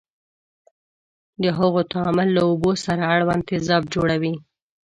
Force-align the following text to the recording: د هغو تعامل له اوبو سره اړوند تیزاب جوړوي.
د 1.43 1.45
هغو 1.57 1.81
تعامل 1.91 2.27
له 2.37 2.41
اوبو 2.49 2.71
سره 2.85 3.03
اړوند 3.15 3.45
تیزاب 3.49 3.83
جوړوي. 3.93 4.33